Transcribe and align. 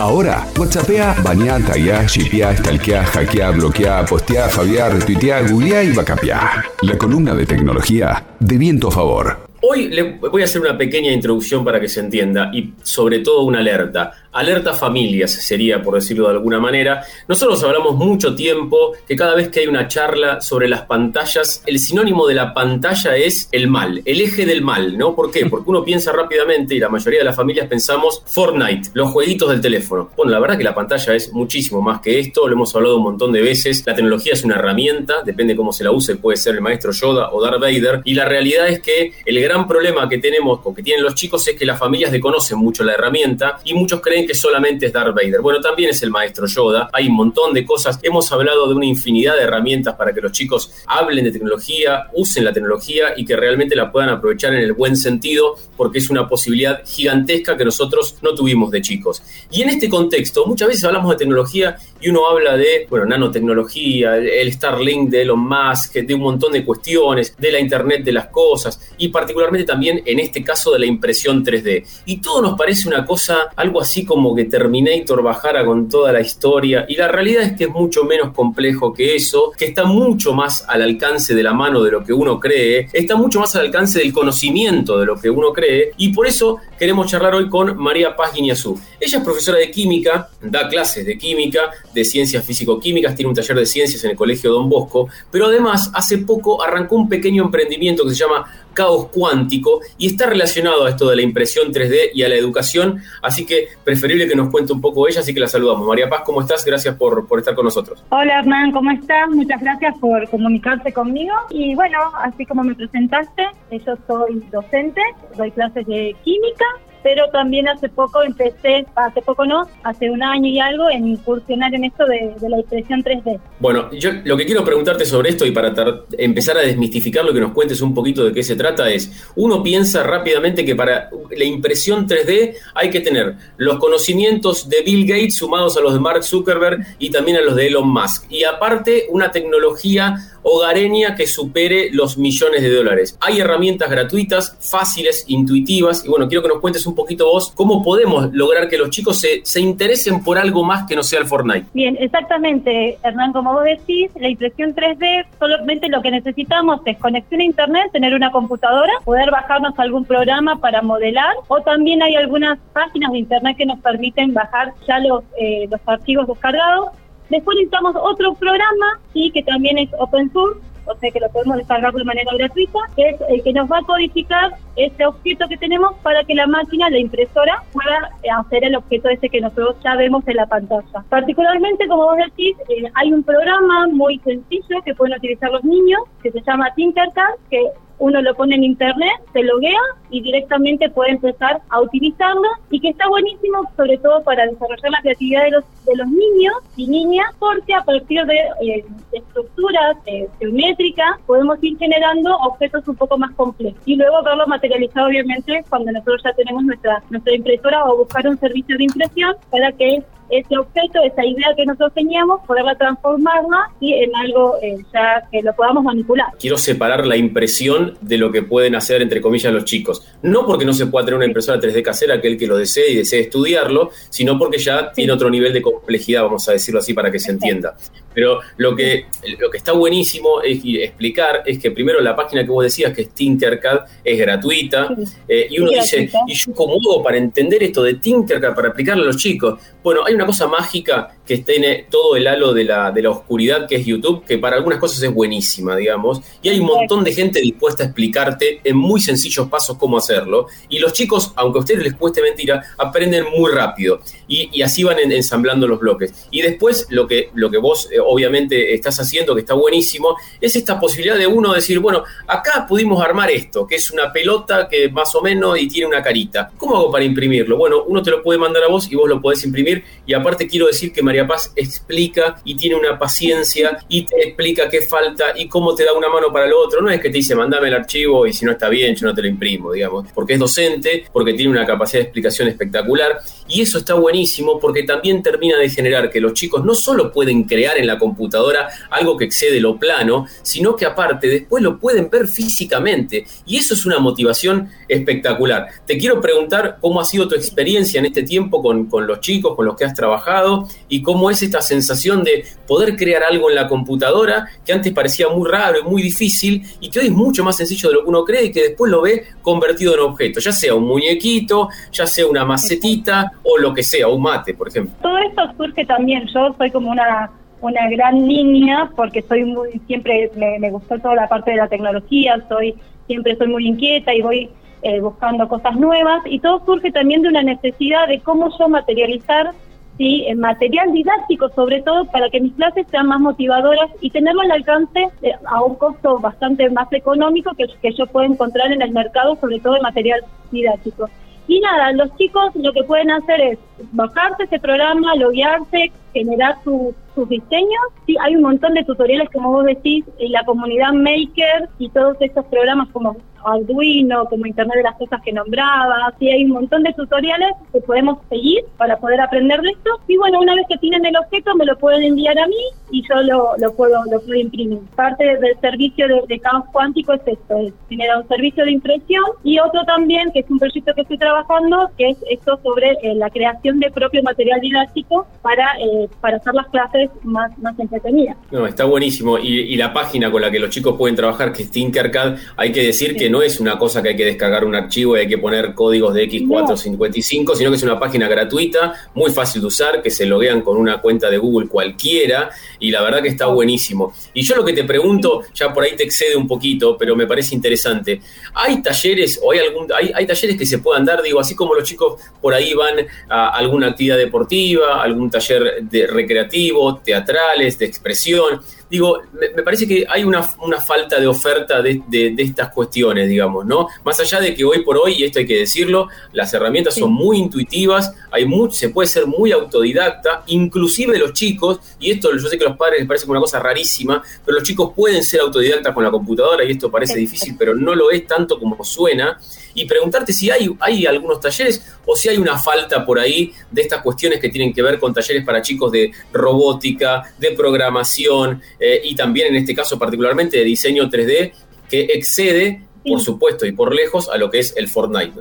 Ahora, 0.00 0.46
WhatsAppea, 0.56 1.16
bañá, 1.22 1.58
tagueá, 1.60 2.06
shipeá, 2.06 2.56
stalkeá, 2.56 3.04
hackeá, 3.04 3.50
bloqueá, 3.50 4.02
posteá, 4.06 4.48
fabiá, 4.48 4.88
retuiteá, 4.88 5.42
googleá 5.42 5.82
y 5.82 5.92
bacapeá. 5.92 6.64
La 6.80 6.96
columna 6.96 7.34
de 7.34 7.44
tecnología 7.44 8.24
de 8.38 8.56
viento 8.56 8.88
a 8.88 8.92
favor. 8.92 9.49
Hoy 9.62 9.88
le 9.88 10.14
voy 10.14 10.40
a 10.40 10.46
hacer 10.46 10.62
una 10.62 10.78
pequeña 10.78 11.12
introducción 11.12 11.62
para 11.62 11.78
que 11.78 11.88
se 11.88 12.00
entienda 12.00 12.50
y 12.52 12.72
sobre 12.82 13.18
todo 13.18 13.42
una 13.42 13.58
alerta. 13.58 14.12
Alerta 14.32 14.72
familias 14.72 15.32
sería, 15.32 15.82
por 15.82 15.96
decirlo 15.96 16.28
de 16.28 16.34
alguna 16.34 16.58
manera. 16.58 17.02
Nosotros 17.28 17.62
hablamos 17.62 17.94
mucho 17.94 18.34
tiempo 18.34 18.92
que 19.06 19.16
cada 19.16 19.34
vez 19.34 19.48
que 19.48 19.60
hay 19.60 19.66
una 19.66 19.86
charla 19.86 20.40
sobre 20.40 20.66
las 20.66 20.82
pantallas, 20.82 21.62
el 21.66 21.78
sinónimo 21.78 22.26
de 22.26 22.34
la 22.34 22.54
pantalla 22.54 23.16
es 23.16 23.48
el 23.52 23.68
mal, 23.68 24.00
el 24.06 24.20
eje 24.22 24.46
del 24.46 24.62
mal, 24.62 24.96
¿no? 24.96 25.14
¿Por 25.14 25.30
qué? 25.30 25.44
Porque 25.44 25.68
uno 25.68 25.84
piensa 25.84 26.10
rápidamente 26.12 26.74
y 26.74 26.78
la 26.78 26.88
mayoría 26.88 27.18
de 27.18 27.24
las 27.24 27.36
familias 27.36 27.66
pensamos 27.68 28.22
Fortnite, 28.24 28.90
los 28.94 29.10
jueguitos 29.10 29.50
del 29.50 29.60
teléfono. 29.60 30.10
Bueno, 30.16 30.32
la 30.32 30.38
verdad 30.38 30.56
que 30.56 30.64
la 30.64 30.74
pantalla 30.74 31.14
es 31.14 31.32
muchísimo 31.34 31.82
más 31.82 32.00
que 32.00 32.18
esto, 32.18 32.48
lo 32.48 32.54
hemos 32.54 32.74
hablado 32.74 32.96
un 32.96 33.02
montón 33.02 33.32
de 33.32 33.42
veces. 33.42 33.82
La 33.84 33.94
tecnología 33.94 34.32
es 34.32 34.42
una 34.42 34.54
herramienta, 34.54 35.22
depende 35.22 35.54
cómo 35.54 35.72
se 35.72 35.84
la 35.84 35.90
use, 35.90 36.16
puede 36.16 36.38
ser 36.38 36.54
el 36.54 36.62
maestro 36.62 36.92
Yoda 36.92 37.30
o 37.32 37.42
Darth 37.42 37.60
Vader. 37.60 38.00
Y 38.04 38.14
la 38.14 38.24
realidad 38.24 38.68
es 38.68 38.80
que 38.80 39.12
el 39.26 39.40
gran 39.40 39.49
problema 39.66 40.08
que 40.08 40.18
tenemos 40.18 40.60
o 40.64 40.74
que 40.74 40.82
tienen 40.82 41.04
los 41.04 41.14
chicos 41.14 41.46
es 41.48 41.56
que 41.56 41.64
las 41.64 41.78
familias 41.78 42.12
desconocen 42.12 42.58
mucho 42.58 42.84
la 42.84 42.92
herramienta 42.92 43.58
y 43.64 43.74
muchos 43.74 44.00
creen 44.00 44.26
que 44.26 44.34
solamente 44.34 44.86
es 44.86 44.92
Darth 44.92 45.14
Vader. 45.14 45.40
Bueno, 45.40 45.60
también 45.60 45.90
es 45.90 46.02
el 46.02 46.10
maestro 46.10 46.46
Yoda, 46.46 46.88
hay 46.92 47.08
un 47.08 47.16
montón 47.16 47.52
de 47.54 47.64
cosas. 47.64 47.98
Hemos 48.02 48.30
hablado 48.32 48.68
de 48.68 48.74
una 48.74 48.86
infinidad 48.86 49.36
de 49.36 49.42
herramientas 49.42 49.94
para 49.94 50.12
que 50.12 50.20
los 50.20 50.32
chicos 50.32 50.72
hablen 50.86 51.24
de 51.24 51.32
tecnología, 51.32 52.08
usen 52.12 52.44
la 52.44 52.52
tecnología 52.52 53.14
y 53.16 53.24
que 53.24 53.36
realmente 53.36 53.74
la 53.74 53.90
puedan 53.90 54.10
aprovechar 54.10 54.54
en 54.54 54.60
el 54.60 54.72
buen 54.72 54.96
sentido, 54.96 55.56
porque 55.76 55.98
es 55.98 56.10
una 56.10 56.28
posibilidad 56.28 56.82
gigantesca 56.86 57.56
que 57.56 57.64
nosotros 57.64 58.16
no 58.22 58.34
tuvimos 58.34 58.70
de 58.70 58.82
chicos. 58.82 59.22
Y 59.50 59.62
en 59.62 59.70
este 59.70 59.88
contexto, 59.88 60.46
muchas 60.46 60.68
veces 60.68 60.84
hablamos 60.84 61.10
de 61.10 61.16
tecnología 61.16 61.76
y 62.00 62.08
uno 62.08 62.26
habla 62.28 62.56
de, 62.56 62.86
bueno, 62.88 63.06
nanotecnología, 63.06 64.16
el 64.16 64.52
Starlink 64.52 65.10
de 65.10 65.22
Elon 65.22 65.40
Musk, 65.40 65.94
de 65.94 66.14
un 66.14 66.20
montón 66.20 66.52
de 66.52 66.64
cuestiones, 66.64 67.36
de 67.36 67.52
la 67.52 67.60
Internet 67.60 68.04
de 68.04 68.12
las 68.12 68.26
cosas 68.26 68.80
y 68.96 69.08
particularmente 69.08 69.39
también 69.66 70.02
en 70.04 70.18
este 70.18 70.42
caso 70.42 70.72
de 70.72 70.80
la 70.80 70.86
impresión 70.86 71.44
3D. 71.44 71.84
Y 72.06 72.18
todo 72.18 72.42
nos 72.42 72.58
parece 72.58 72.88
una 72.88 73.04
cosa, 73.04 73.48
algo 73.56 73.80
así 73.80 74.04
como 74.04 74.34
que 74.34 74.44
Terminator 74.44 75.22
bajara 75.22 75.64
con 75.64 75.88
toda 75.88 76.12
la 76.12 76.20
historia 76.20 76.84
y 76.88 76.96
la 76.96 77.08
realidad 77.08 77.42
es 77.42 77.52
que 77.52 77.64
es 77.64 77.70
mucho 77.70 78.04
menos 78.04 78.32
complejo 78.34 78.92
que 78.92 79.16
eso, 79.16 79.52
que 79.56 79.66
está 79.66 79.84
mucho 79.84 80.32
más 80.32 80.64
al 80.68 80.82
alcance 80.82 81.34
de 81.34 81.42
la 81.42 81.52
mano 81.52 81.82
de 81.82 81.90
lo 81.90 82.04
que 82.04 82.12
uno 82.12 82.38
cree, 82.38 82.88
está 82.92 83.16
mucho 83.16 83.40
más 83.40 83.54
al 83.56 83.66
alcance 83.66 83.98
del 83.98 84.12
conocimiento 84.12 84.98
de 84.98 85.06
lo 85.06 85.16
que 85.16 85.30
uno 85.30 85.52
cree 85.52 85.92
y 85.96 86.12
por 86.12 86.26
eso 86.26 86.58
queremos 86.80 87.08
charlar 87.08 87.34
hoy 87.34 87.46
con 87.50 87.76
María 87.76 88.16
Paz 88.16 88.32
Guiñazú. 88.32 88.80
Ella 88.98 89.18
es 89.18 89.22
profesora 89.22 89.58
de 89.58 89.70
química, 89.70 90.30
da 90.40 90.66
clases 90.66 91.04
de 91.04 91.18
química, 91.18 91.70
de 91.92 92.04
ciencias 92.06 92.42
físico-químicas, 92.42 93.14
tiene 93.14 93.28
un 93.28 93.34
taller 93.34 93.58
de 93.58 93.66
ciencias 93.66 94.02
en 94.04 94.12
el 94.12 94.16
Colegio 94.16 94.50
Don 94.50 94.66
Bosco, 94.70 95.06
pero 95.30 95.44
además 95.44 95.90
hace 95.92 96.16
poco 96.18 96.62
arrancó 96.62 96.96
un 96.96 97.06
pequeño 97.06 97.44
emprendimiento 97.44 98.02
que 98.04 98.12
se 98.12 98.16
llama 98.16 98.46
caos 98.72 99.08
cuántico 99.08 99.80
y 99.98 100.06
está 100.06 100.24
relacionado 100.24 100.86
a 100.86 100.90
esto 100.90 101.10
de 101.10 101.16
la 101.16 101.22
impresión 101.22 101.70
3D 101.70 102.12
y 102.14 102.22
a 102.22 102.30
la 102.30 102.36
educación, 102.36 103.02
así 103.20 103.44
que 103.44 103.68
preferible 103.84 104.26
que 104.26 104.34
nos 104.34 104.48
cuente 104.48 104.72
un 104.72 104.80
poco 104.80 105.06
ella, 105.06 105.20
así 105.20 105.34
que 105.34 105.40
la 105.40 105.48
saludamos. 105.48 105.86
María 105.86 106.08
Paz, 106.08 106.22
¿cómo 106.24 106.40
estás? 106.40 106.64
Gracias 106.64 106.94
por, 106.94 107.26
por 107.26 107.40
estar 107.40 107.54
con 107.54 107.66
nosotros. 107.66 108.02
Hola 108.08 108.38
Hernán, 108.38 108.72
¿cómo 108.72 108.90
estás? 108.90 109.28
Muchas 109.28 109.60
gracias 109.60 109.98
por 109.98 110.26
comunicarse 110.30 110.94
conmigo 110.94 111.34
y 111.50 111.74
bueno, 111.74 111.98
así 112.22 112.46
como 112.46 112.64
me 112.64 112.74
presentaste, 112.74 113.48
yo 113.70 113.98
soy 114.06 114.42
docente, 114.50 115.02
doy 115.36 115.50
clases 115.50 115.86
de 115.86 116.16
química 116.24 116.69
pero 117.02 117.28
también 117.30 117.68
hace 117.68 117.88
poco 117.88 118.22
empecé, 118.22 118.86
hace 118.94 119.22
poco 119.22 119.46
no, 119.46 119.68
hace 119.82 120.10
un 120.10 120.22
año 120.22 120.46
y 120.46 120.60
algo, 120.60 120.90
en 120.90 121.08
incursionar 121.08 121.74
en 121.74 121.84
esto 121.84 122.04
de, 122.06 122.34
la 122.48 122.58
impresión 122.58 123.02
3D. 123.02 123.40
Bueno, 123.58 123.90
yo 123.92 124.10
lo 124.24 124.36
que 124.36 124.46
quiero 124.46 124.64
preguntarte 124.64 125.04
sobre 125.04 125.30
esto 125.30 125.46
y 125.46 125.50
para 125.50 125.72
empezar 126.18 126.56
a 126.58 126.60
desmistificar 126.60 127.24
lo 127.24 127.32
que 127.32 127.40
nos 127.40 127.52
cuentes 127.52 127.80
un 127.80 127.94
poquito 127.94 128.24
de 128.24 128.32
qué 128.32 128.42
se 128.42 128.56
trata 128.56 128.90
es, 128.90 129.30
uno 129.36 129.62
piensa 129.62 130.02
rápidamente 130.02 130.64
que 130.64 130.74
para 130.74 131.10
la 131.30 131.44
impresión 131.44 132.06
3D 132.06 132.54
hay 132.74 132.90
que 132.90 133.00
tener 133.00 133.36
los 133.56 133.78
conocimientos 133.78 134.68
de 134.68 134.82
Bill 134.82 135.06
Gates 135.06 135.36
sumados 135.36 135.76
a 135.76 135.80
los 135.80 135.92
de 135.92 136.00
Mark 136.00 136.24
Zuckerberg 136.24 136.84
y 136.98 137.10
también 137.10 137.38
a 137.38 137.40
los 137.40 137.56
de 137.56 137.68
Elon 137.68 137.88
Musk. 137.88 138.30
Y 138.30 138.44
aparte, 138.44 139.06
una 139.10 139.30
tecnología 139.30 140.16
hogareña 140.42 141.14
que 141.14 141.26
supere 141.26 141.90
los 141.92 142.16
millones 142.18 142.62
de 142.62 142.70
dólares. 142.70 143.16
Hay 143.20 143.40
herramientas 143.40 143.90
gratuitas, 143.90 144.56
fáciles, 144.60 145.24
intuitivas, 145.26 146.04
y 146.04 146.08
bueno, 146.08 146.28
quiero 146.28 146.42
que 146.42 146.48
nos 146.48 146.60
cuentes 146.60 146.86
un 146.86 146.89
poquito 146.94 147.26
vos 147.26 147.52
cómo 147.54 147.82
podemos 147.82 148.32
lograr 148.32 148.68
que 148.68 148.78
los 148.78 148.90
chicos 148.90 149.18
se, 149.18 149.40
se 149.44 149.60
interesen 149.60 150.22
por 150.22 150.38
algo 150.38 150.64
más 150.64 150.86
que 150.86 150.96
no 150.96 151.02
sea 151.02 151.20
el 151.20 151.26
Fortnite. 151.26 151.66
Bien, 151.72 151.96
exactamente, 152.00 152.98
Hernán, 153.02 153.32
como 153.32 153.52
vos 153.52 153.64
decís, 153.64 154.10
la 154.18 154.28
impresión 154.28 154.74
3D, 154.74 155.26
solamente 155.38 155.88
lo 155.88 156.02
que 156.02 156.10
necesitamos 156.10 156.80
es 156.84 156.98
conexión 156.98 157.40
a 157.40 157.44
Internet, 157.44 157.90
tener 157.92 158.14
una 158.14 158.30
computadora, 158.30 158.92
poder 159.04 159.30
bajarnos 159.30 159.78
algún 159.78 160.04
programa 160.04 160.60
para 160.60 160.82
modelar, 160.82 161.34
o 161.48 161.60
también 161.60 162.02
hay 162.02 162.14
algunas 162.16 162.58
páginas 162.72 163.12
de 163.12 163.18
Internet 163.18 163.56
que 163.56 163.66
nos 163.66 163.78
permiten 163.80 164.34
bajar 164.34 164.72
ya 164.86 164.98
los, 164.98 165.22
eh, 165.38 165.66
los 165.70 165.80
archivos 165.86 166.26
descargados 166.26 166.90
Después 167.30 167.56
necesitamos 167.56 167.94
otro 167.96 168.34
programa, 168.34 169.00
sí, 169.12 169.30
que 169.32 169.42
también 169.44 169.78
es 169.78 169.88
open 169.98 170.32
source, 170.32 170.60
o 170.90 170.98
sea 170.98 171.10
que 171.10 171.20
lo 171.20 171.28
podemos 171.30 171.56
descargar 171.56 171.92
de 171.92 172.04
manera 172.04 172.30
gratuita, 172.36 172.78
que 172.96 173.10
es 173.10 173.16
el 173.28 173.42
que 173.42 173.52
nos 173.52 173.70
va 173.70 173.78
a 173.78 173.82
codificar 173.82 174.52
ese 174.76 175.06
objeto 175.06 175.48
que 175.48 175.56
tenemos 175.56 175.94
para 176.02 176.24
que 176.24 176.34
la 176.34 176.46
máquina, 176.46 176.90
la 176.90 176.98
impresora, 176.98 177.62
pueda 177.72 178.10
hacer 178.38 178.64
el 178.64 178.76
objeto 178.76 179.08
ese 179.08 179.28
que 179.28 179.40
nosotros 179.40 179.76
ya 179.82 179.96
vemos 179.96 180.26
en 180.26 180.36
la 180.36 180.46
pantalla. 180.46 181.04
Particularmente, 181.08 181.86
como 181.88 182.04
vos 182.04 182.16
decís, 182.16 182.56
eh, 182.68 182.90
hay 182.94 183.12
un 183.12 183.22
programa 183.22 183.86
muy 183.88 184.18
sencillo 184.20 184.82
que 184.84 184.94
pueden 184.94 185.16
utilizar 185.16 185.50
los 185.50 185.64
niños, 185.64 186.00
que 186.22 186.30
se 186.30 186.40
llama 186.42 186.72
Tinkercad, 186.74 187.34
que 187.50 187.60
uno 188.00 188.20
lo 188.22 188.34
pone 188.34 188.56
en 188.56 188.64
internet, 188.64 189.12
se 189.32 189.42
loguea 189.42 189.80
y 190.10 190.22
directamente 190.22 190.88
puede 190.90 191.12
empezar 191.12 191.60
a 191.68 191.80
utilizarlo. 191.80 192.48
Y 192.70 192.80
que 192.80 192.88
está 192.88 193.08
buenísimo 193.08 193.70
sobre 193.76 193.98
todo 193.98 194.22
para 194.24 194.46
desarrollar 194.46 194.90
la 194.90 195.00
creatividad 195.02 195.44
de 195.44 195.50
los, 195.52 195.64
de 195.84 195.96
los 195.96 196.08
niños 196.08 196.54
y 196.76 196.88
niñas 196.88 197.26
porque 197.38 197.74
a 197.74 197.82
partir 197.82 198.24
de, 198.24 198.38
eh, 198.62 198.84
estructuras 199.12 199.96
eh, 200.06 200.28
geométricas 200.38 201.20
podemos 201.26 201.58
ir 201.62 201.78
generando 201.78 202.34
objetos 202.38 202.86
un 202.88 202.96
poco 202.96 203.18
más 203.18 203.30
complejos. 203.32 203.80
Y 203.84 203.96
luego 203.96 204.22
verlo 204.22 204.46
materializado 204.46 205.06
obviamente 205.08 205.62
cuando 205.68 205.92
nosotros 205.92 206.22
ya 206.24 206.32
tenemos 206.32 206.64
nuestra, 206.64 207.02
nuestra 207.10 207.34
impresora 207.34 207.84
o 207.84 207.98
buscar 207.98 208.26
un 208.26 208.38
servicio 208.38 208.76
de 208.76 208.84
impresión 208.84 209.36
para 209.50 209.72
que 209.72 210.02
ese 210.30 210.58
objeto, 210.58 211.02
esa 211.04 211.24
idea 211.24 211.48
que 211.56 211.64
nosotros 211.66 211.92
teníamos, 211.94 212.40
poderla 212.46 212.74
transformarla 212.76 213.70
y 213.80 213.94
en 213.94 214.14
algo 214.14 214.56
eh, 214.62 214.76
ya 214.92 215.28
que 215.30 215.42
lo 215.42 215.54
podamos 215.54 215.84
manipular. 215.84 216.28
Quiero 216.38 216.56
separar 216.56 217.06
la 217.06 217.16
impresión 217.16 217.96
de 218.00 218.18
lo 218.18 218.30
que 218.30 218.42
pueden 218.42 218.74
hacer, 218.74 219.02
entre 219.02 219.20
comillas, 219.20 219.52
los 219.52 219.64
chicos. 219.64 220.06
No 220.22 220.46
porque 220.46 220.64
no 220.64 220.72
se 220.72 220.86
pueda 220.86 221.04
tener 221.04 221.16
una 221.16 221.26
impresora 221.26 221.60
3D 221.60 221.82
casera, 221.82 222.14
aquel 222.14 222.36
que 222.36 222.46
lo 222.46 222.56
desee 222.56 222.92
y 222.92 222.96
desee 222.96 223.20
estudiarlo, 223.20 223.90
sino 224.08 224.38
porque 224.38 224.58
ya 224.58 224.92
tiene 224.92 225.12
otro 225.12 225.30
nivel 225.30 225.52
de 225.52 225.62
complejidad, 225.62 226.22
vamos 226.22 226.48
a 226.48 226.52
decirlo 226.52 226.80
así, 226.80 226.94
para 226.94 227.10
que 227.10 227.18
se 227.18 227.32
entienda. 227.32 227.74
Pero 228.12 228.40
lo 228.56 228.74
que, 228.74 229.06
lo 229.38 229.50
que 229.50 229.58
está 229.58 229.72
buenísimo 229.72 230.42
es 230.42 230.60
explicar 230.64 231.42
es 231.46 231.58
que 231.58 231.70
primero 231.70 232.00
la 232.00 232.16
página 232.16 232.44
que 232.44 232.50
vos 232.50 232.64
decías, 232.64 232.92
que 232.92 233.02
es 233.02 233.10
Tinkercad, 233.10 233.80
es 234.04 234.18
gratuita, 234.18 234.88
eh, 235.28 235.46
y 235.50 235.60
uno 235.60 235.70
dice, 235.70 236.10
¿y 236.26 236.34
yo 236.34 236.52
cómo 236.54 236.74
hago 236.74 237.02
para 237.02 237.16
entender 237.16 237.62
esto 237.62 237.82
de 237.82 237.94
Tinkercad, 237.94 238.54
para 238.54 238.68
aplicarlo 238.68 239.04
a 239.04 239.06
los 239.06 239.16
chicos? 239.16 239.60
Bueno, 239.82 240.04
hay 240.04 240.14
una 240.20 240.26
cosa 240.26 240.46
mágica 240.46 241.16
que 241.30 241.38
tiene 241.38 241.86
todo 241.88 242.16
el 242.16 242.26
halo 242.26 242.52
de 242.52 242.64
la, 242.64 242.90
de 242.90 243.02
la 243.02 243.10
oscuridad 243.10 243.68
que 243.68 243.76
es 243.76 243.86
YouTube, 243.86 244.24
que 244.24 244.38
para 244.38 244.56
algunas 244.56 244.80
cosas 244.80 245.00
es 245.00 245.14
buenísima, 245.14 245.76
digamos, 245.76 246.20
y 246.42 246.48
hay 246.48 246.58
un 246.58 246.66
montón 246.66 247.04
de 247.04 247.12
gente 247.12 247.40
dispuesta 247.40 247.84
a 247.84 247.86
explicarte 247.86 248.60
en 248.64 248.76
muy 248.76 249.00
sencillos 249.00 249.46
pasos 249.46 249.78
cómo 249.78 249.96
hacerlo, 249.96 250.48
y 250.68 250.80
los 250.80 250.92
chicos, 250.92 251.32
aunque 251.36 251.58
a 251.58 251.60
ustedes 251.60 251.84
les 251.84 251.94
cueste 251.94 252.20
mentira, 252.20 252.64
aprenden 252.76 253.26
muy 253.32 253.52
rápido, 253.52 254.00
y, 254.26 254.60
así 254.60 254.82
van 254.82 254.98
ensamblando 254.98 255.68
los 255.68 255.78
bloques. 255.78 256.26
Y 256.32 256.42
después 256.42 256.88
lo 256.90 257.06
que, 257.06 257.30
lo 257.34 257.48
que 257.48 257.58
vos 257.58 257.88
eh, 257.92 258.00
obviamente 258.04 258.74
estás 258.74 258.98
haciendo, 258.98 259.32
que 259.36 259.42
está 259.42 259.54
buenísimo, 259.54 260.16
es 260.40 260.56
esta 260.56 260.80
posibilidad 260.80 261.16
de 261.16 261.28
uno 261.28 261.52
decir, 261.54 261.78
bueno, 261.78 262.02
acá 262.26 262.66
pudimos 262.68 263.00
armar 263.00 263.30
esto, 263.30 263.68
que 263.68 263.76
es 263.76 263.88
una 263.92 264.12
pelota 264.12 264.68
que 264.68 264.88
más 264.88 265.14
o 265.14 265.22
menos 265.22 265.56
y 265.60 265.68
tiene 265.68 265.86
una 265.86 266.02
carita. 266.02 266.50
¿Cómo 266.58 266.76
hago 266.76 266.90
para 266.90 267.04
imprimirlo? 267.04 267.56
Bueno, 267.56 267.84
uno 267.86 268.02
te 268.02 268.10
lo 268.10 268.20
puede 268.20 268.40
mandar 268.40 268.64
a 268.64 268.68
vos 268.68 268.90
y 268.90 268.96
vos 268.96 269.08
lo 269.08 269.22
podés 269.22 269.44
imprimir, 269.44 269.84
y 270.04 270.12
aparte 270.12 270.48
quiero 270.48 270.66
decir 270.66 270.92
que 270.92 271.04
María 271.04 271.19
Paz 271.26 271.52
explica 271.56 272.36
y 272.44 272.56
tiene 272.56 272.76
una 272.76 272.98
paciencia 272.98 273.78
y 273.88 274.04
te 274.04 274.16
explica 274.22 274.68
qué 274.68 274.82
falta 274.82 275.36
y 275.36 275.48
cómo 275.48 275.74
te 275.74 275.84
da 275.84 275.92
una 275.92 276.08
mano 276.08 276.32
para 276.32 276.46
lo 276.46 276.60
otro. 276.60 276.80
No 276.80 276.90
es 276.90 277.00
que 277.00 277.10
te 277.10 277.18
dice, 277.18 277.34
mandame 277.34 277.68
el 277.68 277.74
archivo 277.74 278.26
y 278.26 278.32
si 278.32 278.44
no 278.44 278.52
está 278.52 278.68
bien, 278.68 278.94
yo 278.94 279.06
no 279.06 279.14
te 279.14 279.22
lo 279.22 279.28
imprimo, 279.28 279.72
digamos, 279.72 280.06
porque 280.14 280.34
es 280.34 280.38
docente, 280.38 281.04
porque 281.12 281.34
tiene 281.34 281.50
una 281.50 281.66
capacidad 281.66 282.00
de 282.00 282.04
explicación 282.04 282.48
espectacular 282.48 283.18
y 283.48 283.62
eso 283.62 283.78
está 283.78 283.94
buenísimo 283.94 284.58
porque 284.58 284.82
también 284.82 285.22
termina 285.22 285.58
de 285.58 285.68
generar 285.68 286.10
que 286.10 286.20
los 286.20 286.34
chicos 286.34 286.64
no 286.64 286.74
solo 286.74 287.12
pueden 287.12 287.44
crear 287.44 287.78
en 287.78 287.86
la 287.86 287.98
computadora 287.98 288.68
algo 288.90 289.16
que 289.16 289.24
excede 289.24 289.60
lo 289.60 289.78
plano, 289.78 290.26
sino 290.42 290.76
que 290.76 290.86
aparte 290.86 291.28
después 291.28 291.62
lo 291.62 291.78
pueden 291.78 292.08
ver 292.10 292.28
físicamente 292.28 293.24
y 293.46 293.56
eso 293.56 293.74
es 293.74 293.86
una 293.86 293.98
motivación 293.98 294.70
espectacular. 294.88 295.68
Te 295.86 295.98
quiero 295.98 296.20
preguntar 296.20 296.78
cómo 296.80 297.00
ha 297.00 297.04
sido 297.04 297.28
tu 297.28 297.34
experiencia 297.34 297.98
en 297.98 298.06
este 298.06 298.22
tiempo 298.22 298.62
con, 298.62 298.86
con 298.86 299.06
los 299.06 299.20
chicos, 299.20 299.56
con 299.56 299.66
los 299.66 299.76
que 299.76 299.84
has 299.84 299.94
trabajado 299.94 300.68
y 300.88 300.99
cómo 301.02 301.30
es 301.30 301.42
esta 301.42 301.62
sensación 301.62 302.22
de 302.22 302.44
poder 302.66 302.96
crear 302.96 303.22
algo 303.22 303.48
en 303.48 303.56
la 303.56 303.68
computadora 303.68 304.46
que 304.64 304.72
antes 304.72 304.92
parecía 304.92 305.28
muy 305.28 305.48
raro 305.48 305.80
y 305.80 305.82
muy 305.82 306.02
difícil 306.02 306.62
y 306.80 306.90
que 306.90 307.00
hoy 307.00 307.06
es 307.06 307.12
mucho 307.12 307.44
más 307.44 307.56
sencillo 307.56 307.88
de 307.88 307.94
lo 307.96 308.02
que 308.02 308.08
uno 308.08 308.24
cree 308.24 308.44
y 308.46 308.52
que 308.52 308.62
después 308.68 308.90
lo 308.90 309.02
ve 309.02 309.24
convertido 309.42 309.94
en 309.94 310.00
objeto, 310.00 310.40
ya 310.40 310.52
sea 310.52 310.74
un 310.74 310.84
muñequito, 310.84 311.68
ya 311.92 312.06
sea 312.06 312.26
una 312.26 312.44
macetita 312.44 313.32
o 313.42 313.58
lo 313.58 313.72
que 313.74 313.82
sea, 313.82 314.08
un 314.08 314.22
mate, 314.22 314.54
por 314.54 314.68
ejemplo. 314.68 314.94
Todo 315.02 315.18
esto 315.18 315.42
surge 315.56 315.84
también, 315.84 316.26
yo 316.32 316.54
soy 316.58 316.70
como 316.70 316.90
una 316.90 317.30
una 317.62 317.90
gran 317.90 318.26
niña 318.26 318.90
porque 318.96 319.22
soy 319.22 319.44
muy 319.44 319.80
siempre 319.86 320.30
me, 320.34 320.58
me, 320.58 320.70
gustó 320.70 320.98
toda 320.98 321.14
la 321.14 321.28
parte 321.28 321.50
de 321.50 321.58
la 321.58 321.68
tecnología 321.68 322.42
soy 322.48 322.74
siempre 323.06 323.36
soy 323.36 323.48
muy 323.48 323.66
inquieta 323.66 324.14
y 324.14 324.22
voy 324.22 324.50
eh, 324.82 325.00
buscando 325.00 325.46
cosas 325.46 325.76
nuevas 325.76 326.22
y 326.24 326.38
todo 326.38 326.64
surge 326.64 326.90
también 326.90 327.20
de 327.20 327.28
una 327.28 327.42
necesidad 327.42 328.08
de 328.08 328.20
cómo 328.20 328.48
yo 328.58 328.66
materializar 328.68 329.52
¿sí? 330.00 330.24
el 330.28 330.38
material 330.38 330.94
didáctico 330.94 331.50
sobre 331.50 331.82
todo 331.82 332.06
para 332.06 332.30
que 332.30 332.40
mis 332.40 332.54
clases 332.54 332.86
sean 332.90 333.06
más 333.08 333.20
motivadoras 333.20 333.90
y 334.00 334.08
tenerlo 334.08 334.40
al 334.40 334.52
alcance 334.52 335.08
eh, 335.20 335.34
a 335.44 335.62
un 335.62 335.74
costo 335.74 336.18
bastante 336.18 336.70
más 336.70 336.90
económico 336.90 337.52
que, 337.54 337.66
que 337.82 337.92
yo 337.92 338.06
puedo 338.06 338.24
encontrar 338.24 338.72
en 338.72 338.80
el 338.80 338.92
mercado 338.92 339.36
sobre 339.36 339.60
todo 339.60 339.74
de 339.74 339.82
material 339.82 340.22
didáctico. 340.50 341.10
Y 341.48 341.60
nada, 341.60 341.92
los 341.92 342.16
chicos 342.16 342.50
lo 342.54 342.72
que 342.72 342.82
pueden 342.84 343.10
hacer 343.10 343.40
es 343.42 343.58
bajarse 343.92 344.44
ese 344.44 344.58
programa, 344.58 345.14
loguearse, 345.16 345.92
generar 346.14 346.56
sus 346.64 347.28
diseños. 347.28 347.82
Sí, 348.06 348.16
hay 348.20 348.36
un 348.36 348.42
montón 348.42 348.72
de 348.72 348.84
tutoriales, 348.84 349.28
como 349.30 349.50
vos 349.50 349.66
decís, 349.66 350.04
en 350.18 350.32
la 350.32 350.44
comunidad 350.44 350.92
Maker 350.92 351.68
y 351.78 351.90
todos 351.90 352.16
estos 352.20 352.46
programas 352.46 352.88
como 352.90 353.16
Arduino, 353.44 354.24
como 354.26 354.46
Internet 354.46 354.76
de 354.76 354.82
las 354.82 354.96
Cosas 354.96 355.20
que 355.22 355.32
nombraba. 355.32 356.12
Sí, 356.18 356.30
hay 356.30 356.44
un 356.44 356.52
montón 356.52 356.82
de 356.82 356.92
tutoriales 356.92 357.52
que 357.72 357.80
podemos 357.80 358.18
seguir 358.28 358.64
para 358.76 358.98
poder 358.98 359.20
aprender 359.20 359.60
de 359.60 359.70
esto. 359.70 359.90
Y 360.08 360.16
bueno, 360.16 360.40
una 360.40 360.54
vez 360.54 360.66
que 360.68 360.78
tienen 360.78 361.04
el 361.04 361.16
objeto, 361.16 361.54
me 361.54 361.64
lo 361.64 361.76
pueden 361.78 362.02
enviar 362.02 362.38
a 362.38 362.46
mí 362.46 362.64
y 362.90 363.02
yo 363.08 363.22
lo, 363.22 363.56
lo 363.58 363.74
puedo 363.74 363.98
lo 364.10 364.20
puedo 364.20 364.34
imprimir. 364.34 364.78
Parte 364.94 365.24
del 365.24 365.58
servicio 365.60 366.08
de, 366.08 366.22
de 366.28 366.38
caos 366.40 366.64
cuántico 366.72 367.12
es 367.12 367.20
esto, 367.26 367.56
es 367.58 367.72
generar 367.88 368.18
un 368.18 368.28
servicio 368.28 368.64
de 368.64 368.72
impresión 368.72 369.24
y 369.44 369.58
otro 369.58 369.82
también, 369.84 370.30
que 370.32 370.40
es 370.40 370.50
un 370.50 370.58
proyecto 370.58 370.92
que 370.94 371.02
estoy 371.02 371.18
trabajando, 371.18 371.90
que 371.96 372.10
es 372.10 372.16
esto 372.30 372.58
sobre 372.62 372.92
eh, 373.02 373.14
la 373.14 373.30
creación 373.30 373.80
de 373.80 373.90
propio 373.90 374.22
material 374.22 374.60
didáctico 374.60 375.26
para, 375.42 375.78
eh, 375.78 376.08
para 376.20 376.36
hacer 376.36 376.54
las 376.54 376.66
clases 376.68 377.10
más, 377.22 377.56
más 377.58 377.78
entretenidas. 377.78 378.36
No, 378.50 378.66
está 378.66 378.84
buenísimo. 378.84 379.38
Y, 379.38 379.60
y, 379.60 379.76
la 379.76 379.92
página 379.92 380.30
con 380.30 380.42
la 380.42 380.50
que 380.50 380.58
los 380.58 380.70
chicos 380.70 380.96
pueden 380.98 381.16
trabajar, 381.16 381.52
que 381.52 381.62
es 381.62 381.70
Tinkercad, 381.70 382.36
hay 382.56 382.72
que 382.72 382.82
decir 382.82 383.12
sí. 383.12 383.16
que 383.16 383.29
no 383.30 383.42
es 383.42 383.60
una 383.60 383.78
cosa 383.78 384.02
que 384.02 384.10
hay 384.10 384.16
que 384.16 384.24
descargar 384.24 384.64
un 384.64 384.74
archivo 384.74 385.16
y 385.16 385.20
hay 385.20 385.28
que 385.28 385.38
poner 385.38 385.74
códigos 385.74 386.14
de 386.14 386.28
X455, 386.28 387.44
no. 387.44 387.54
sino 387.54 387.70
que 387.70 387.76
es 387.76 387.82
una 387.82 387.98
página 387.98 388.28
gratuita, 388.28 388.94
muy 389.14 389.30
fácil 389.30 389.60
de 389.62 389.68
usar, 389.68 390.02
que 390.02 390.10
se 390.10 390.26
loguean 390.26 390.62
con 390.62 390.76
una 390.76 391.00
cuenta 391.00 391.30
de 391.30 391.38
Google 391.38 391.68
cualquiera, 391.68 392.50
y 392.78 392.90
la 392.90 393.02
verdad 393.02 393.22
que 393.22 393.28
está 393.28 393.46
buenísimo. 393.46 394.12
Y 394.34 394.42
yo 394.42 394.56
lo 394.56 394.64
que 394.64 394.72
te 394.72 394.84
pregunto, 394.84 395.42
ya 395.54 395.72
por 395.72 395.84
ahí 395.84 395.96
te 395.96 396.04
excede 396.04 396.36
un 396.36 396.46
poquito, 396.46 396.96
pero 396.98 397.16
me 397.16 397.26
parece 397.26 397.54
interesante. 397.54 398.20
¿Hay 398.54 398.82
talleres 398.82 399.40
o 399.42 399.52
hay 399.52 399.60
algún 399.60 399.86
hay, 399.92 400.10
hay 400.14 400.26
talleres 400.26 400.56
que 400.56 400.66
se 400.66 400.78
puedan 400.78 401.04
dar, 401.04 401.22
digo, 401.22 401.40
así 401.40 401.54
como 401.54 401.74
los 401.74 401.84
chicos 401.84 402.20
por 402.40 402.54
ahí 402.54 402.74
van 402.74 403.06
a 403.28 403.50
alguna 403.50 403.88
actividad 403.88 404.16
deportiva, 404.16 405.02
algún 405.02 405.30
taller 405.30 405.82
de 405.82 406.06
recreativo, 406.06 406.98
teatrales, 406.98 407.78
de 407.78 407.86
expresión? 407.86 408.60
Digo, 408.90 409.22
me, 409.32 409.50
me, 409.50 409.62
parece 409.62 409.86
que 409.86 410.04
hay 410.08 410.24
una, 410.24 410.46
una 410.60 410.80
falta 410.80 411.20
de 411.20 411.26
oferta 411.26 411.80
de, 411.80 412.02
de, 412.08 412.30
de, 412.30 412.42
estas 412.42 412.72
cuestiones, 412.72 413.28
digamos, 413.28 413.64
¿no? 413.64 413.88
Más 414.04 414.18
allá 414.18 414.40
de 414.40 414.52
que 414.52 414.64
hoy 414.64 414.82
por 414.82 414.98
hoy, 414.98 415.14
y 415.14 415.24
esto 415.24 415.38
hay 415.38 415.46
que 415.46 415.58
decirlo, 415.58 416.08
las 416.32 416.52
herramientas 416.52 416.94
sí. 416.94 417.00
son 417.00 417.12
muy 417.12 417.38
intuitivas, 417.38 418.12
hay 418.32 418.46
mucho, 418.46 418.74
se 418.74 418.88
puede 418.88 419.08
ser 419.08 419.26
muy 419.26 419.52
autodidacta, 419.52 420.42
inclusive 420.48 421.18
los 421.18 421.32
chicos, 421.32 421.78
y 422.00 422.10
esto 422.10 422.36
yo 422.36 422.48
sé 422.48 422.58
que 422.58 422.64
a 422.64 422.68
los 422.68 422.76
padres 422.76 422.98
les 423.00 423.08
parece 423.08 423.30
una 423.30 423.40
cosa 423.40 423.60
rarísima, 423.60 424.22
pero 424.44 424.58
los 424.58 424.66
chicos 424.66 424.92
pueden 424.94 425.22
ser 425.22 425.40
autodidactas 425.40 425.94
con 425.94 426.02
la 426.02 426.10
computadora, 426.10 426.64
y 426.64 426.72
esto 426.72 426.90
parece 426.90 427.16
difícil, 427.16 427.54
pero 427.56 427.74
no 427.74 427.94
lo 427.94 428.10
es 428.10 428.26
tanto 428.26 428.58
como 428.58 428.82
suena, 428.84 429.38
y 429.74 429.84
preguntarte 429.84 430.32
si 430.32 430.50
hay, 430.50 430.68
hay 430.80 431.06
algunos 431.06 431.40
talleres 431.40 431.96
o 432.06 432.16
si 432.16 432.28
hay 432.28 432.38
una 432.38 432.58
falta 432.58 433.04
por 433.04 433.18
ahí 433.18 433.52
de 433.70 433.82
estas 433.82 434.02
cuestiones 434.02 434.40
que 434.40 434.48
tienen 434.48 434.72
que 434.72 434.82
ver 434.82 434.98
con 434.98 435.14
talleres 435.14 435.44
para 435.44 435.62
chicos 435.62 435.92
de 435.92 436.10
robótica, 436.32 437.22
de 437.38 437.52
programación 437.52 438.60
eh, 438.78 439.00
y 439.04 439.14
también 439.14 439.48
en 439.48 439.56
este 439.56 439.74
caso 439.74 439.98
particularmente 439.98 440.58
de 440.58 440.64
diseño 440.64 441.08
3D 441.08 441.52
que 441.88 442.00
excede, 442.02 442.82
sí. 443.02 443.10
por 443.10 443.20
supuesto 443.20 443.66
y 443.66 443.72
por 443.72 443.94
lejos, 443.94 444.28
a 444.28 444.38
lo 444.38 444.50
que 444.50 444.60
es 444.60 444.74
el 444.76 444.88
Fortnite. 444.88 445.40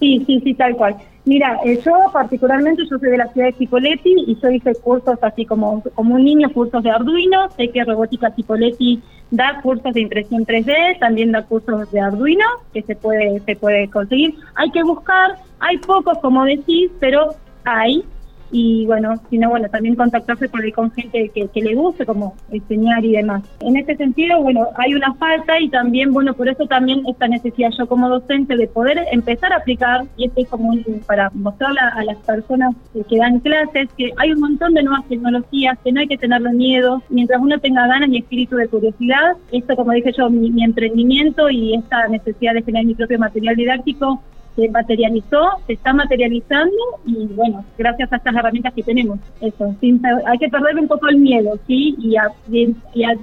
Sí, 0.00 0.22
sí, 0.26 0.40
sí, 0.42 0.54
tal 0.54 0.74
cual. 0.76 0.96
Mira, 1.24 1.58
eh, 1.64 1.78
yo 1.84 1.92
particularmente, 2.12 2.82
yo 2.88 2.98
soy 2.98 3.10
de 3.10 3.18
la 3.18 3.28
ciudad 3.28 3.48
de 3.48 3.52
Cipolletti 3.54 4.14
y 4.26 4.38
yo 4.40 4.50
hice 4.50 4.74
cursos 4.76 5.18
así 5.20 5.44
como, 5.44 5.82
como 5.94 6.14
un 6.14 6.24
niño, 6.24 6.50
cursos 6.52 6.82
de 6.82 6.90
Arduino, 6.90 7.50
sé 7.50 7.68
que 7.68 7.84
Robótica 7.84 8.30
Cipolletti 8.30 9.02
da 9.30 9.60
cursos 9.60 9.92
de 9.92 10.00
impresión 10.00 10.46
3D, 10.46 10.98
también 10.98 11.32
da 11.32 11.44
cursos 11.44 11.90
de 11.90 12.00
Arduino, 12.00 12.46
que 12.72 12.82
se 12.82 12.96
puede, 12.96 13.40
se 13.40 13.56
puede 13.56 13.90
conseguir. 13.90 14.36
Hay 14.54 14.70
que 14.70 14.82
buscar, 14.82 15.36
hay 15.60 15.76
pocos 15.78 16.18
como 16.18 16.44
decís, 16.44 16.90
pero 16.98 17.34
hay, 17.64 18.04
y 18.50 18.86
bueno, 18.86 19.14
sino 19.30 19.50
bueno, 19.50 19.68
también 19.68 19.94
contactarse 19.94 20.48
por 20.48 20.62
ahí 20.62 20.72
con 20.72 20.90
gente 20.92 21.30
que, 21.34 21.48
que, 21.48 21.62
le 21.62 21.74
guste 21.74 22.06
como 22.06 22.34
enseñar 22.50 23.04
y 23.04 23.12
demás. 23.12 23.42
En 23.60 23.76
este 23.76 23.96
sentido, 23.96 24.40
bueno, 24.42 24.66
hay 24.76 24.94
una 24.94 25.14
falta 25.14 25.60
y 25.60 25.68
también, 25.68 26.12
bueno, 26.12 26.34
por 26.34 26.48
eso 26.48 26.66
también 26.66 27.02
esta 27.06 27.28
necesidad 27.28 27.70
yo 27.76 27.86
como 27.86 28.08
docente 28.08 28.56
de 28.56 28.66
poder 28.66 28.98
empezar 29.12 29.52
a 29.52 29.56
aplicar, 29.56 30.04
y 30.16 30.26
esto 30.26 30.40
es 30.40 30.48
como 30.48 30.72
para 31.06 31.30
mostrarle 31.34 31.80
a 31.80 32.04
las 32.04 32.16
personas 32.18 32.74
que 33.08 33.18
dan 33.18 33.40
clases, 33.40 33.88
que 33.96 34.12
hay 34.16 34.32
un 34.32 34.40
montón 34.40 34.74
de 34.74 34.82
nuevas 34.82 35.06
tecnologías, 35.08 35.78
que 35.84 35.92
no 35.92 36.00
hay 36.00 36.08
que 36.08 36.18
tenerle 36.18 36.52
miedo, 36.52 37.02
mientras 37.08 37.40
uno 37.40 37.58
tenga 37.58 37.86
ganas 37.86 38.08
y 38.10 38.18
espíritu 38.18 38.56
de 38.56 38.68
curiosidad, 38.68 39.36
esto 39.52 39.76
como 39.76 39.92
dije 39.92 40.12
yo, 40.16 40.30
mi, 40.30 40.50
mi 40.50 40.64
emprendimiento 40.64 41.50
y 41.50 41.74
esta 41.74 42.08
necesidad 42.08 42.54
de 42.54 42.62
generar 42.62 42.86
mi 42.86 42.94
propio 42.94 43.18
material 43.18 43.56
didáctico 43.56 44.22
se 44.58 44.68
materializó, 44.70 45.50
se 45.68 45.74
está 45.74 45.92
materializando 45.92 46.76
y 47.06 47.26
bueno, 47.26 47.64
gracias 47.78 48.12
a 48.12 48.16
estas 48.16 48.34
herramientas 48.34 48.74
que 48.74 48.82
tenemos, 48.82 49.20
eso, 49.40 49.72
sin, 49.80 50.02
hay 50.26 50.38
que 50.38 50.48
perder 50.48 50.76
un 50.80 50.88
poco 50.88 51.08
el 51.08 51.18
miedo, 51.18 51.56
¿sí? 51.68 51.94
Y, 51.98 52.16
a, 52.16 52.26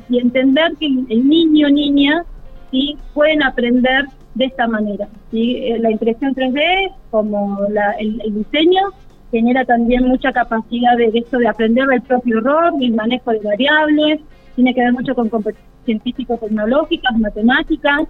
entender 0.10 0.72
que 0.80 0.86
el 0.86 1.28
niño 1.28 1.70
niña, 1.70 2.24
¿sí? 2.72 2.98
Pueden 3.14 3.44
aprender 3.44 4.06
de 4.36 4.46
esta 4.46 4.66
manera, 4.68 5.10
¿sí? 5.30 5.58
Eh, 5.58 5.78
la 5.80 5.92
impresión 5.92 6.34
3D, 6.34 6.94
como 7.12 7.60
la, 7.70 7.92
el, 8.00 8.18
diseño, 8.34 8.84
genera 9.30 9.66
también 9.66 10.08
mucha 10.08 10.32
capacidad 10.32 10.96
de, 10.96 11.12
de 11.12 11.38
de 11.38 11.48
aprender 11.50 11.86
del 11.88 12.02
propio 12.04 12.38
error, 12.38 12.78
del 12.78 12.94
manejo 12.94 13.32
de 13.32 13.40
variables, 13.40 14.22
tiene 14.56 14.74
que 14.74 14.80
ver 14.80 14.94
mucho 14.94 15.14
con 15.14 15.28
competencias 15.28 15.76
científico-tecnológicas, 15.86 17.16
matemáticas, 17.20 18.02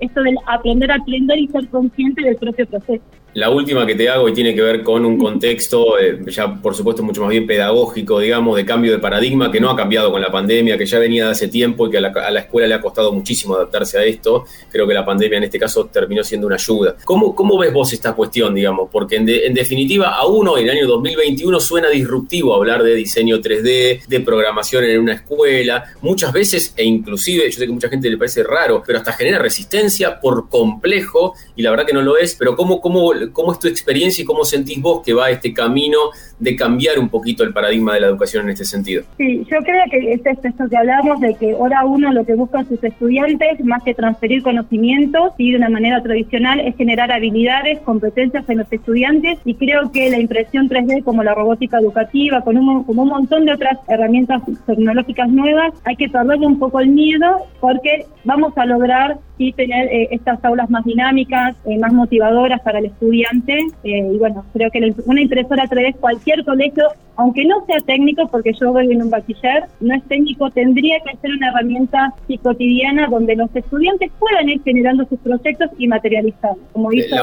esto 0.00 0.22
del 0.22 0.36
aprender 0.46 0.90
a 0.90 0.96
aprender 0.96 1.38
y 1.38 1.48
ser 1.48 1.68
consciente 1.68 2.22
del 2.22 2.36
propio 2.36 2.66
proceso. 2.66 3.04
La 3.34 3.50
última 3.50 3.84
que 3.84 3.96
te 3.96 4.08
hago 4.08 4.28
y 4.28 4.32
tiene 4.32 4.54
que 4.54 4.62
ver 4.62 4.84
con 4.84 5.04
un 5.04 5.18
contexto, 5.18 5.98
eh, 5.98 6.20
ya 6.26 6.54
por 6.54 6.72
supuesto 6.72 7.02
mucho 7.02 7.20
más 7.22 7.30
bien 7.30 7.48
pedagógico, 7.48 8.20
digamos, 8.20 8.56
de 8.56 8.64
cambio 8.64 8.92
de 8.92 9.00
paradigma, 9.00 9.50
que 9.50 9.58
no 9.58 9.70
ha 9.70 9.76
cambiado 9.76 10.12
con 10.12 10.20
la 10.20 10.30
pandemia, 10.30 10.78
que 10.78 10.86
ya 10.86 11.00
venía 11.00 11.24
de 11.24 11.32
hace 11.32 11.48
tiempo 11.48 11.88
y 11.88 11.90
que 11.90 11.98
a 11.98 12.00
la, 12.00 12.08
a 12.10 12.30
la, 12.30 12.40
escuela 12.40 12.68
le 12.68 12.74
ha 12.74 12.80
costado 12.80 13.12
muchísimo 13.12 13.56
adaptarse 13.56 13.98
a 13.98 14.04
esto. 14.04 14.44
Creo 14.70 14.86
que 14.86 14.94
la 14.94 15.04
pandemia 15.04 15.38
en 15.38 15.44
este 15.44 15.58
caso 15.58 15.86
terminó 15.86 16.22
siendo 16.22 16.46
una 16.46 16.54
ayuda. 16.54 16.94
¿Cómo, 17.04 17.58
ves 17.58 17.72
vos 17.72 17.92
esta 17.92 18.12
cuestión, 18.12 18.54
digamos? 18.54 18.88
Porque 18.92 19.16
en, 19.16 19.26
de, 19.26 19.46
en 19.46 19.54
definitiva, 19.54 20.14
a 20.14 20.26
uno 20.26 20.56
en 20.56 20.68
el 20.68 20.70
año 20.70 20.86
2021 20.86 21.58
suena 21.58 21.88
disruptivo 21.88 22.54
hablar 22.54 22.84
de 22.84 22.94
diseño 22.94 23.38
3D, 23.38 24.06
de 24.06 24.20
programación 24.20 24.84
en 24.84 25.00
una 25.00 25.14
escuela, 25.14 25.84
muchas 26.02 26.32
veces, 26.32 26.72
e 26.76 26.84
inclusive, 26.84 27.50
yo 27.50 27.58
sé 27.58 27.64
que 27.64 27.72
a 27.72 27.74
mucha 27.74 27.88
gente 27.88 28.08
le 28.08 28.16
parece 28.16 28.44
raro, 28.44 28.80
pero 28.86 28.98
hasta 28.98 29.12
genera 29.12 29.40
resistencia 29.40 30.20
por 30.20 30.48
complejo, 30.48 31.34
y 31.56 31.62
la 31.62 31.70
verdad 31.70 31.84
que 31.84 31.92
no 31.92 32.02
lo 32.02 32.16
es, 32.16 32.36
pero 32.36 32.54
¿cómo, 32.54 32.80
cómo 32.80 33.12
¿Cómo 33.32 33.52
es 33.52 33.58
tu 33.58 33.68
experiencia 33.68 34.22
y 34.22 34.24
cómo 34.24 34.44
sentís 34.44 34.80
vos 34.80 35.02
que 35.04 35.12
va 35.12 35.30
este 35.30 35.52
camino 35.52 35.98
de 36.38 36.56
cambiar 36.56 36.98
un 36.98 37.08
poquito 37.08 37.44
el 37.44 37.52
paradigma 37.52 37.94
de 37.94 38.00
la 38.00 38.06
educación 38.08 38.44
en 38.44 38.50
este 38.50 38.64
sentido? 38.64 39.04
Sí, 39.16 39.46
yo 39.50 39.58
creo 39.58 39.84
que 39.90 40.12
es 40.12 40.20
esto 40.24 40.68
que 40.68 40.76
hablamos 40.76 41.20
de 41.20 41.34
que 41.34 41.52
ahora 41.52 41.84
uno 41.84 42.12
lo 42.12 42.24
que 42.24 42.34
buscan 42.34 42.68
sus 42.68 42.82
estudiantes, 42.82 43.64
más 43.64 43.82
que 43.82 43.94
transferir 43.94 44.42
conocimientos 44.42 45.32
y 45.38 45.52
de 45.52 45.58
una 45.58 45.68
manera 45.68 46.02
tradicional, 46.02 46.60
es 46.60 46.76
generar 46.76 47.12
habilidades, 47.12 47.80
competencias 47.80 48.48
en 48.48 48.58
los 48.58 48.72
estudiantes 48.72 49.38
y 49.44 49.54
creo 49.54 49.90
que 49.92 50.10
la 50.10 50.18
impresión 50.18 50.68
3D 50.68 51.04
como 51.04 51.22
la 51.22 51.34
robótica 51.34 51.78
educativa, 51.78 52.42
con 52.42 52.56
un, 52.56 52.84
como 52.84 53.02
un 53.02 53.08
montón 53.08 53.44
de 53.44 53.52
otras 53.52 53.78
herramientas 53.88 54.42
tecnológicas 54.66 55.28
nuevas, 55.28 55.72
hay 55.84 55.96
que 55.96 56.08
perderle 56.08 56.46
un 56.46 56.58
poco 56.58 56.80
el 56.80 56.88
miedo 56.88 57.46
porque 57.60 58.06
vamos 58.24 58.56
a 58.56 58.66
lograr 58.66 59.18
y 59.36 59.52
tener 59.52 59.88
eh, 59.92 60.08
estas 60.12 60.44
aulas 60.44 60.70
más 60.70 60.84
dinámicas, 60.84 61.56
eh, 61.64 61.78
más 61.78 61.92
motivadoras 61.92 62.60
para 62.60 62.78
el 62.78 62.86
estudiante. 62.86 63.58
Eh, 63.82 64.10
y 64.12 64.18
bueno, 64.18 64.44
creo 64.52 64.70
que 64.70 64.94
una 65.06 65.20
impresora 65.20 65.64
3D, 65.64 65.96
cualquier 65.96 66.44
colegio, 66.44 66.84
aunque 67.16 67.44
no 67.44 67.64
sea 67.66 67.78
técnico, 67.80 68.28
porque 68.28 68.52
yo 68.58 68.72
voy 68.72 68.90
en 68.90 69.02
un 69.02 69.10
bachiller, 69.10 69.64
no 69.80 69.94
es 69.94 70.02
técnico, 70.04 70.50
tendría 70.50 70.98
que 71.00 71.16
ser 71.18 71.30
una 71.32 71.48
herramienta 71.48 72.14
cotidiana 72.42 73.08
donde 73.08 73.36
los 73.36 73.54
estudiantes 73.54 74.10
puedan 74.18 74.48
ir 74.48 74.62
generando 74.62 75.06
sus 75.08 75.18
proyectos 75.20 75.70
y 75.78 75.86
materializarlos, 75.86 76.64
como 76.72 76.92
hizo 76.92 77.16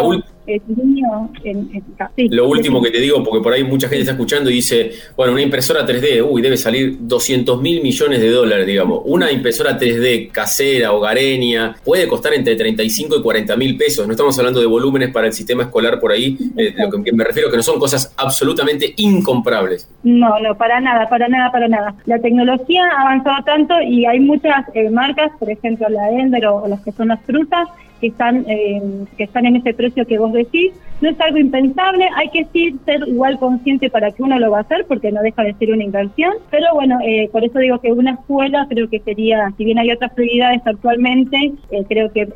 el 0.48 0.62
niño 0.68 1.30
en, 1.44 1.70
en 2.18 2.36
Lo 2.36 2.48
último 2.48 2.82
que 2.82 2.92
te 2.92 3.00
digo, 3.00 3.24
porque 3.24 3.42
por 3.42 3.54
ahí 3.54 3.64
mucha 3.64 3.88
gente 3.88 4.02
está 4.02 4.14
escuchando 4.14 4.50
y 4.50 4.56
dice, 4.56 4.92
bueno, 5.16 5.34
una 5.34 5.42
impresora 5.42 5.86
3D, 5.86 6.26
uy, 6.28 6.42
debe 6.42 6.58
salir 6.58 6.98
200 7.02 7.62
mil 7.62 7.82
millones 7.82 8.20
de 8.20 8.30
dólares, 8.30 8.66
digamos. 8.66 9.02
Una 9.06 9.32
impresora 9.32 9.78
3D 9.78 10.32
casera, 10.32 10.94
hogareña, 10.94 11.76
puede 11.84 12.08
costar 12.08 12.34
entre 12.34 12.56
35 12.56 13.18
y 13.18 13.22
40 13.22 13.56
mil 13.56 13.78
pesos. 13.78 14.06
No 14.08 14.14
estamos 14.14 14.38
hablando 14.40 14.60
de 14.60 14.66
volúmenes 14.66 15.12
para 15.12 15.28
el 15.28 15.34
sistema 15.34 15.64
escolar 15.64 16.00
por 16.00 16.12
ahí, 16.12 16.38
eh, 16.58 16.74
lo 16.78 17.04
que 17.04 17.12
me 17.14 17.24
refiero 17.24 17.50
que 17.50 17.58
no 17.58 17.64
son 17.64 17.80
cosas 17.80 18.14
absolutamente 18.18 18.94
incomprables. 18.98 19.81
No, 20.04 20.40
no, 20.40 20.56
para 20.56 20.80
nada, 20.80 21.08
para 21.10 21.28
nada, 21.28 21.52
para 21.52 21.68
nada. 21.68 21.94
La 22.06 22.20
tecnología 22.20 22.84
ha 22.86 23.02
avanzado 23.02 23.44
tanto 23.44 23.82
y 23.82 24.06
hay 24.06 24.20
muchas 24.20 24.66
eh, 24.74 24.90
marcas, 24.90 25.32
por 25.38 25.50
ejemplo 25.50 25.88
la 25.90 26.10
Ender 26.10 26.48
o, 26.48 26.68
las 26.68 26.82
que 26.82 26.92
son 26.92 27.10
las 27.10 27.22
frutas, 27.22 27.68
que 28.02 28.08
están, 28.08 28.46
eh, 28.50 28.82
que 29.16 29.24
están 29.24 29.46
en 29.46 29.58
ese 29.58 29.74
precio 29.74 30.06
que 30.06 30.18
vos 30.18 30.34
decís. 30.34 30.74
No 31.00 31.10
es 31.10 31.20
algo 31.20 31.38
impensable, 31.38 32.08
hay 32.16 32.30
que 32.30 32.46
ser 32.86 33.08
igual 33.08 33.40
consciente 33.40 33.90
para 33.90 34.12
que 34.12 34.22
uno 34.22 34.38
lo 34.38 34.52
va 34.52 34.60
a 34.60 34.62
hacer, 34.62 34.86
porque 34.88 35.12
no 35.12 35.22
deja 35.22 35.44
de 35.44 35.56
ser 35.56 35.72
una 35.72 35.84
inversión. 35.84 36.34
Pero 36.52 36.68
bueno, 36.74 37.00
eh, 37.04 37.28
por 37.32 37.44
eso 37.44 37.58
digo 37.58 37.80
que 37.80 37.92
una 37.92 38.12
escuela 38.12 38.68
creo 38.70 38.88
que 38.88 39.00
sería, 39.00 39.52
si 39.58 39.66
bien 39.66 39.80
hay 39.80 39.92
otras 39.92 40.14
prioridades 40.14 40.62
actualmente, 40.66 41.54
eh, 41.72 41.86
creo 41.88 42.12
que 42.12 42.28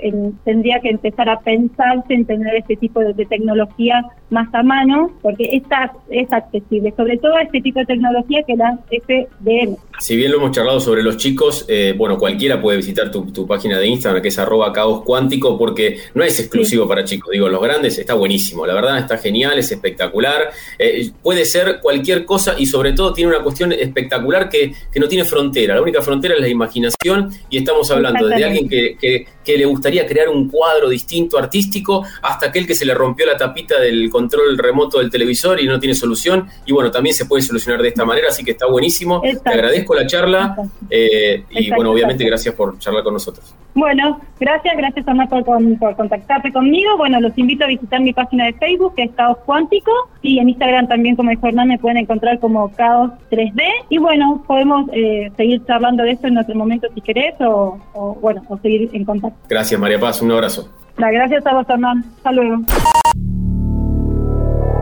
tendría 0.44 0.80
que 0.80 0.90
empezar 0.90 1.30
a 1.30 1.40
pensarse 1.42 2.14
en 2.14 2.26
tener 2.26 2.56
este 2.56 2.76
tipo 2.76 3.02
de, 3.02 3.26
tecnología 3.26 4.06
más 4.30 4.54
a 4.54 4.62
mano, 4.62 5.12
porque 5.22 5.50
esta 5.52 5.92
es 6.10 6.32
accesible, 6.32 6.94
sobre 6.96 7.18
todo 7.18 7.38
este 7.40 7.62
tipo 7.62 7.80
de 7.80 7.86
tecnología 7.86 8.44
que 8.44 8.56
la 8.56 8.78
FDM. 8.90 9.76
Si 10.00 10.16
bien 10.16 10.32
lo 10.32 10.38
hemos 10.38 10.52
charlado 10.52 10.80
sobre 10.80 11.02
los 11.02 11.18
chicos, 11.18 11.68
bueno, 11.98 12.18
cualquiera 12.18 12.62
puede 12.62 12.78
visitar 12.78 13.10
tu, 13.10 13.32
tu 13.32 13.48
página 13.48 13.80
de 13.80 13.88
Instagram, 13.88 14.22
que 14.22 14.28
es 14.28 14.38
arroba 14.38 14.72
caos 14.74 15.04
cuántico, 15.04 15.55
porque 15.58 16.00
no 16.14 16.24
es 16.24 16.40
exclusivo 16.40 16.88
para 16.88 17.04
chicos. 17.04 17.32
Digo, 17.32 17.50
los 17.50 17.62
grandes 17.62 17.98
está 17.98 18.14
buenísimo, 18.14 18.66
la 18.66 18.74
verdad 18.74 18.98
está 18.98 19.18
genial, 19.18 19.58
es 19.58 19.72
espectacular. 19.72 20.52
Eh, 20.78 21.12
puede 21.22 21.46
ser 21.46 21.80
cualquier 21.82 22.26
cosa 22.26 22.56
y 22.58 22.66
sobre 22.66 22.94
todo 22.94 23.14
tiene 23.14 23.32
una 23.32 23.44
cuestión 23.44 23.72
espectacular 23.72 24.50
que, 24.50 24.74
no 24.96 25.08
tiene 25.08 25.26
frontera. 25.26 25.76
La 25.76 25.82
única 25.82 26.02
frontera 26.02 26.36
es 26.36 26.42
la 26.42 26.48
imaginación 26.48 27.30
y 27.50 27.58
estamos 27.58 27.92
hablando 27.92 28.28
de 28.28 28.44
alguien 28.44 28.68
que, 28.70 28.98
que, 29.00 29.28
le 29.58 29.66
gustaría 29.66 30.06
crear 30.06 30.30
un 30.30 30.50
cuadro 30.50 30.90
distinto 30.90 31.38
artístico 31.38 32.04
hasta 32.22 32.48
aquel 32.48 32.66
que 32.68 32.76
se 32.76 32.86
le 32.86 32.94
rompió 32.94 33.26
la 33.26 33.38
tapita 33.38 33.80
del 33.80 34.10
control 34.10 34.58
remoto 34.58 35.00
del 35.00 35.10
televisor 35.10 35.60
y 35.60 35.68
no 35.68 35.80
tiene 35.80 35.96
solución. 35.96 36.48
Y 36.66 36.74
bueno, 36.74 36.92
también 36.92 37.16
se 37.16 37.26
puede 37.26 37.42
solucionar 37.42 37.82
de 37.82 37.90
esta 37.90 38.06
manera, 38.06 38.30
así 38.30 38.44
que 38.44 38.52
está 38.52 38.68
buenísimo. 38.68 39.22
Te 39.22 39.50
agradezco 39.50 39.96
la 39.96 40.06
charla 40.08 40.56
eh, 40.90 41.44
y 41.50 41.70
bueno, 41.72 41.92
obviamente 41.92 42.26
gracias 42.26 42.56
por 42.56 42.78
charlar 42.80 43.04
con 43.04 43.14
nosotros. 43.14 43.56
Bueno, 43.76 44.22
gracias, 44.40 44.78
gracias 44.78 45.06
a 45.06 45.26
por 45.26 45.44
por, 45.44 45.96
contactarte 45.98 46.54
conmigo. 46.54 46.96
Bueno, 46.98 47.20
los 47.20 47.38
invito 47.38 47.66
a 47.66 47.68
visitar 47.68 48.00
mi 48.00 48.14
página 48.14 48.46
de 48.46 48.54
Facebook, 48.54 48.96
que 48.96 49.04
es 49.04 49.12
Caos 49.12 49.38
Cuántico, 49.46 49.92
y 50.22 50.40
en 50.40 50.48
Instagram 50.48 50.88
también, 50.88 51.18
como 51.18 51.30
dijo 51.30 51.46
Hernán, 51.46 51.68
me 51.68 51.78
pueden 51.78 51.98
encontrar 51.98 52.40
como 52.40 52.72
Caos 52.72 53.12
3D. 53.32 53.62
Y 53.90 53.98
bueno, 53.98 54.42
podemos 54.48 54.90
eh, 54.94 55.30
seguir 55.36 55.66
charlando 55.66 56.04
de 56.04 56.12
esto 56.12 56.28
en 56.28 56.38
otro 56.38 56.56
momento 56.56 56.88
si 56.96 57.02
querés, 57.02 57.36
o, 57.42 57.78
bueno, 58.22 58.44
o 58.48 58.58
seguir 58.60 58.90
en 58.94 59.04
contacto. 59.04 59.35
Gracias, 59.48 59.80
María 59.80 60.00
Paz, 60.00 60.22
un 60.22 60.32
abrazo. 60.32 60.70
gracias 60.98 61.46
a 61.46 61.54
vos, 61.54 61.70
Hernán. 61.70 62.04
Hasta 62.18 62.32
luego. 62.32 62.58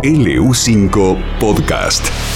LU5 0.04 1.18
Podcast. 1.40 2.33